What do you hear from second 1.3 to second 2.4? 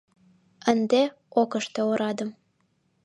ок ыште орадым